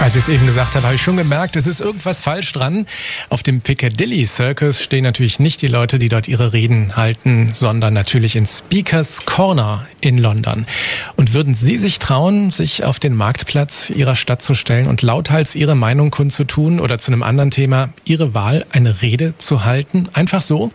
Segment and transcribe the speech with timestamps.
[0.00, 2.86] Als ich es eben gesagt habe, habe ich schon gemerkt, es ist irgendwas falsch dran.
[3.28, 7.92] Auf dem Piccadilly Circus stehen natürlich nicht die Leute, die dort ihre Reden halten, sondern
[7.92, 10.64] natürlich in Speakers Corner in London.
[11.16, 15.54] Und würden Sie sich trauen, sich auf den Marktplatz Ihrer Stadt zu stellen und lauthals
[15.54, 20.08] Ihre Meinung kundzutun oder zu einem anderen Thema Ihre Wahl eine Rede zu halten?
[20.14, 20.72] Einfach so?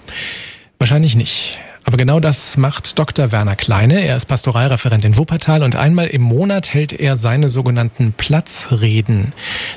[0.77, 1.57] Wahrscheinlich nicht.
[1.87, 3.31] Aber genau das macht Dr.
[3.31, 4.03] Werner Kleine.
[4.03, 9.33] Er ist Pastoralreferent in Wuppertal und einmal im Monat hält er seine sogenannten Platzreden.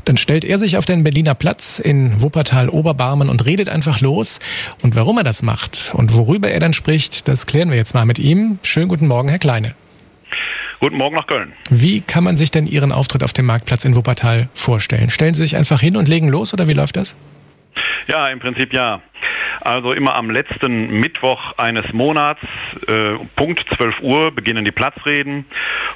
[0.07, 4.41] Dann stellt er sich auf den Berliner Platz in Wuppertal-Oberbarmen und redet einfach los.
[4.83, 8.07] Und warum er das macht und worüber er dann spricht, das klären wir jetzt mal
[8.07, 8.59] mit ihm.
[8.63, 9.75] Schönen guten Morgen, Herr Kleine.
[10.81, 11.53] Guten Morgen nach Köln.
[11.69, 15.11] Wie kann man sich denn Ihren Auftritt auf dem Marktplatz in Wuppertal vorstellen?
[15.11, 17.17] Stellen Sie sich einfach hin und legen los oder wie läuft das?
[18.07, 19.03] Ja, im Prinzip ja.
[19.69, 22.41] Also immer am letzten Mittwoch eines Monats,
[22.87, 25.45] äh, Punkt 12 Uhr, beginnen die Platzreden.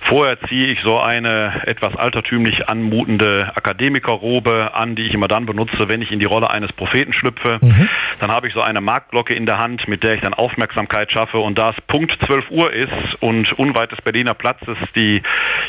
[0.02, 5.88] Vorher ziehe ich so eine etwas altertümlich anmutende Akademikerrobe an, die ich immer dann benutze,
[5.88, 7.60] wenn ich in die Rolle eines Propheten schlüpfe.
[7.62, 7.88] Mhm.
[8.20, 11.38] Dann habe ich so eine Marktglocke in der Hand, mit der ich dann Aufmerksamkeit schaffe.
[11.38, 15.22] Und da es Punkt 12 Uhr ist und unweit des Berliner Platzes die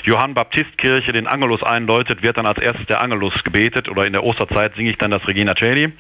[0.04, 4.76] Johann-Baptist-Kirche den Angelus einläutet, wird dann als erstes der Angelus gebetet oder in der Osterzeit
[4.76, 5.94] singe ich dann das Regina Celi.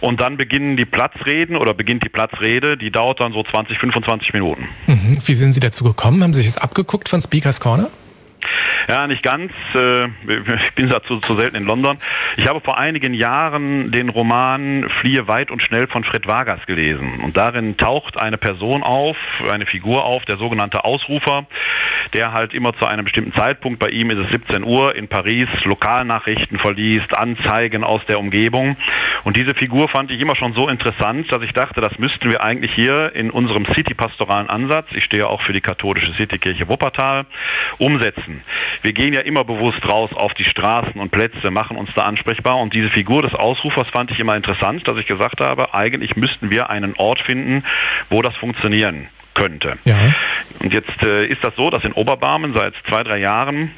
[0.00, 4.32] Und dann beginnen die Platzreden oder beginnt die Platzrede, die dauert dann so 20, 25
[4.32, 4.68] Minuten.
[4.86, 5.18] Mhm.
[5.24, 6.22] Wie sind Sie dazu gekommen?
[6.22, 7.88] Haben Sie sich das abgeguckt von Speakers Corner?
[8.88, 9.52] Ja, nicht ganz.
[9.74, 11.98] Äh, ich bin dazu zu selten in London.
[12.38, 17.20] Ich habe vor einigen Jahren den Roman Fliehe weit und schnell von Fred Vargas gelesen.
[17.20, 19.16] Und darin taucht eine Person auf,
[19.52, 21.46] eine Figur auf, der sogenannte Ausrufer,
[22.14, 25.48] der halt immer zu einem bestimmten Zeitpunkt, bei ihm ist es 17 Uhr, in Paris
[25.64, 28.78] Lokalnachrichten verliest, Anzeigen aus der Umgebung.
[29.24, 32.42] Und diese Figur fand ich immer schon so interessant, dass ich dachte, das müssten wir
[32.42, 37.26] eigentlich hier in unserem City-pastoralen Ansatz, ich stehe auch für die katholische Citykirche Wuppertal,
[37.76, 38.42] umsetzen.
[38.82, 42.58] Wir gehen ja immer bewusst raus auf die Straßen und Plätze, machen uns da ansprechbar
[42.58, 46.50] und diese Figur des Ausrufers fand ich immer interessant, dass ich gesagt habe, eigentlich müssten
[46.50, 47.64] wir einen Ort finden,
[48.10, 49.78] wo das funktionieren könnte.
[49.84, 49.96] Ja.
[50.60, 53.72] Und jetzt äh, ist das so, dass in Oberbarmen seit zwei, drei Jahren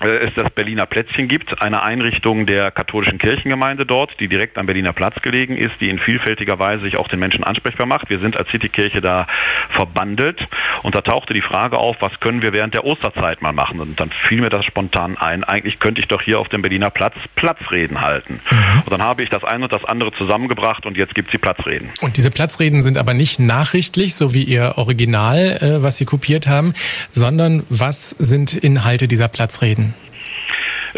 [0.00, 4.92] es das Berliner Plätzchen gibt, eine Einrichtung der katholischen Kirchengemeinde dort, die direkt am Berliner
[4.92, 8.08] Platz gelegen ist, die in vielfältiger Weise sich auch den Menschen ansprechbar macht.
[8.10, 9.26] Wir sind als Citykirche da
[9.74, 10.40] verbandelt
[10.82, 13.80] und da tauchte die Frage auf, was können wir während der Osterzeit mal machen?
[13.80, 16.90] Und dann fiel mir das spontan ein, eigentlich könnte ich doch hier auf dem Berliner
[16.90, 18.40] Platz Platzreden halten.
[18.50, 18.82] Mhm.
[18.84, 21.38] Und dann habe ich das eine und das andere zusammengebracht und jetzt gibt es die
[21.38, 21.90] Platzreden.
[22.00, 26.46] Und diese Platzreden sind aber nicht nachrichtlich, so wie Ihr Original, äh, was Sie kopiert
[26.46, 26.74] haben,
[27.10, 29.87] sondern was sind Inhalte dieser Platzreden?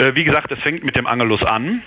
[0.00, 1.82] Äh, wie gesagt, es fängt mit dem Angelus an.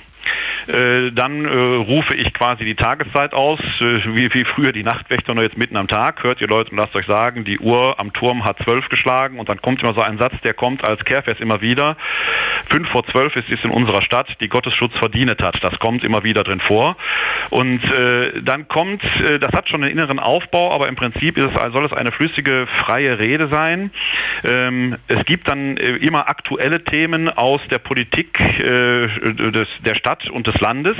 [0.68, 5.34] Äh, dann äh, rufe ich quasi die Tageszeit aus, äh, wie, wie früher die Nachtwächter
[5.34, 6.24] nur jetzt mitten am Tag.
[6.24, 9.50] Hört ihr Leute und lasst euch sagen, die Uhr am Turm hat zwölf geschlagen und
[9.50, 11.98] dann kommt immer so ein Satz, der kommt als Kehrvers immer wieder.
[12.72, 15.58] Fünf vor zwölf ist es in unserer Stadt, die Gottesschutz verdient hat.
[15.62, 16.96] Das kommt immer wieder drin vor.
[17.50, 21.54] Und äh, dann kommt, äh, das hat schon einen inneren Aufbau, aber im Prinzip es,
[21.74, 23.92] soll es eine flüssige, freie Rede sein.
[24.46, 30.48] Ähm, es gibt dann äh, immer aktuelle Themen aus der Politik des, der Stadt und
[30.48, 30.98] des Landes.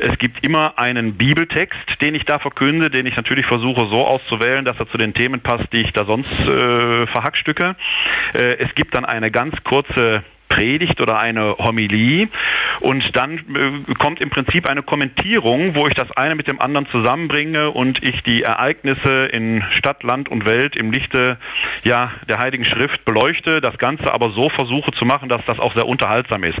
[0.00, 4.64] Es gibt immer einen Bibeltext, den ich da verkünde, den ich natürlich versuche so auszuwählen,
[4.64, 7.76] dass er zu den Themen passt, die ich da sonst äh, verhackstücke.
[8.34, 12.28] Äh, es gibt dann eine ganz kurze Predigt oder eine Homilie
[12.80, 16.86] und dann äh, kommt im Prinzip eine Kommentierung, wo ich das eine mit dem anderen
[16.88, 21.38] zusammenbringe und ich die Ereignisse in Stadt, Land und Welt im Lichte
[21.84, 25.74] ja, der Heiligen Schrift beleuchte, das Ganze aber so versuche zu machen, dass das auch
[25.74, 26.58] sehr unterhaltsam ist.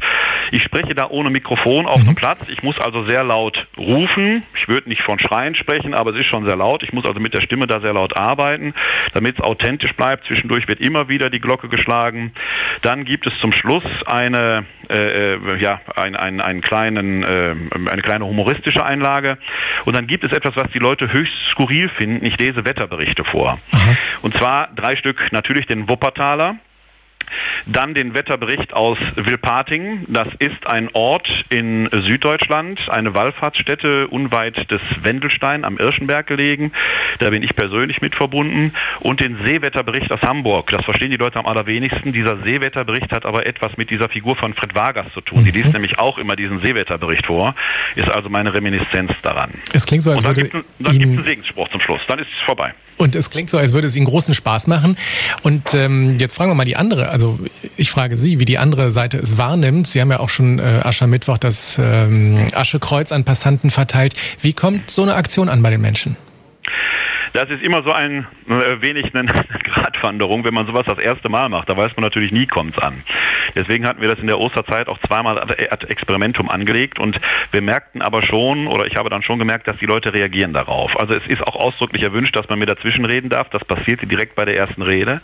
[0.50, 2.14] Ich spreche da ohne Mikrofon auf dem mhm.
[2.14, 6.20] Platz, ich muss also sehr laut rufen, ich würde nicht von Schreien sprechen, aber es
[6.20, 8.74] ist schon sehr laut, ich muss also mit der Stimme da sehr laut arbeiten,
[9.14, 12.32] damit es authentisch bleibt, zwischendurch wird immer wieder die Glocke geschlagen,
[12.82, 17.54] dann gibt es zum Schluss eine, äh, äh, ja, ein, ein, einen kleinen, äh,
[17.90, 19.38] eine kleine humoristische Einlage.
[19.84, 22.24] Und dann gibt es etwas, was die Leute höchst skurril finden.
[22.24, 23.58] Ich lese Wetterberichte vor.
[23.72, 23.96] Aha.
[24.22, 25.20] Und zwar drei Stück.
[25.32, 26.56] Natürlich den Wuppertaler,
[27.66, 30.06] dann den Wetterbericht aus Wilpating.
[30.08, 36.72] Das ist ein Ort in Süddeutschland, eine Wallfahrtsstätte unweit des Wendelstein am Irschenberg gelegen.
[37.18, 38.72] Da bin ich persönlich mit verbunden.
[39.00, 40.70] Und den Seewetterbericht aus Hamburg.
[40.70, 42.12] Das verstehen die Leute am allerwenigsten.
[42.12, 45.44] Dieser Seewetterbericht hat aber etwas mit dieser Figur von Fred Vargas zu tun.
[45.44, 45.72] Die liest mhm.
[45.72, 47.54] nämlich auch immer diesen Seewetterbericht vor.
[47.96, 49.52] Ist also meine Reminiszenz daran.
[49.72, 52.00] Es klingt so, als Und dann gibt es einen Segensspruch zum Schluss.
[52.08, 52.74] Dann ist es vorbei.
[52.98, 54.96] Und es klingt so, als würde es Ihnen großen Spaß machen.
[55.42, 57.08] Und ähm, jetzt fragen wir mal die andere.
[57.08, 57.38] Also
[57.76, 59.86] ich frage Sie, wie die andere Seite es wahrnimmt.
[59.86, 64.14] Sie haben ja auch schon äh, Aschermittwoch das ähm, Aschekreuz an Passanten verteilt.
[64.42, 66.16] Wie kommt so eine Aktion an bei den Menschen?
[67.32, 69.28] Das ist immer so ein äh, wenig eine
[69.64, 71.68] Gratwanderung, wenn man sowas das erste Mal macht.
[71.68, 73.02] Da weiß man natürlich nie, kommt's an.
[73.54, 77.18] Deswegen hatten wir das in der Osterzeit auch zweimal ad Experimentum angelegt und
[77.52, 80.98] wir merkten aber schon, oder ich habe dann schon gemerkt, dass die Leute reagieren darauf.
[80.98, 83.48] Also es ist auch ausdrücklich erwünscht, dass man mir dazwischen reden darf.
[83.50, 85.20] Das passierte direkt bei der ersten Rede,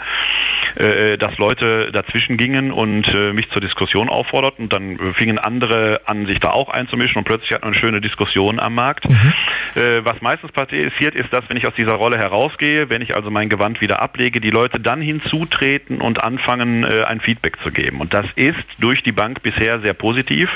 [0.77, 4.69] äh, dass Leute dazwischen gingen und äh, mich zur Diskussion aufforderten.
[4.69, 8.59] Dann fingen andere an, sich da auch einzumischen und plötzlich hat man eine schöne Diskussion
[8.59, 9.09] am Markt.
[9.09, 9.33] Mhm.
[9.75, 13.31] Äh, was meistens passiert ist, dass wenn ich aus dieser Rolle herausgehe, wenn ich also
[13.31, 18.01] mein Gewand wieder ablege, die Leute dann hinzutreten und anfangen, ein Feedback zu geben.
[18.01, 20.49] Und das ist durch die Bank bisher sehr positiv.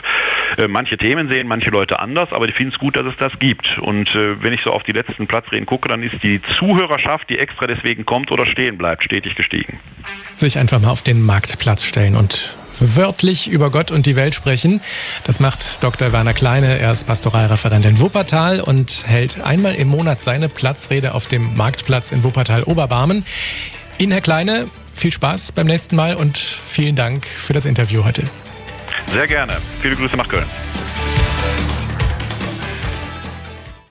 [0.68, 3.78] Manche Themen sehen manche Leute anders, aber die finden es gut, dass es das gibt.
[3.78, 7.66] Und wenn ich so auf die letzten Platzreden gucke, dann ist die Zuhörerschaft, die extra
[7.66, 9.80] deswegen kommt oder stehen bleibt, stetig gestiegen.
[10.34, 14.80] Sich einfach mal auf den Marktplatz stellen und wörtlich über Gott und die Welt sprechen.
[15.24, 16.12] Das macht Dr.
[16.12, 16.78] Werner Kleine.
[16.78, 22.12] Er ist Pastoralreferent in Wuppertal und hält einmal im Monat seine Platzrede auf dem Marktplatz
[22.12, 23.24] in Wuppertal-Oberbarmen.
[23.98, 28.22] Ihnen, Herr Kleine, viel Spaß beim nächsten Mal und vielen Dank für das Interview heute.
[29.10, 29.56] Sehr gerne.
[29.80, 30.44] Viele Grüße nach Köln.